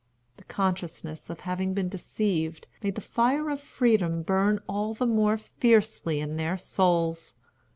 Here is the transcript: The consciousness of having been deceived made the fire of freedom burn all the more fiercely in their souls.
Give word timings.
The 0.37 0.43
consciousness 0.45 1.29
of 1.29 1.41
having 1.41 1.75
been 1.75 1.87
deceived 1.87 2.65
made 2.81 2.95
the 2.95 3.01
fire 3.01 3.51
of 3.51 3.61
freedom 3.61 4.23
burn 4.23 4.59
all 4.67 4.95
the 4.95 5.05
more 5.05 5.37
fiercely 5.37 6.19
in 6.19 6.37
their 6.37 6.57
souls. 6.57 7.35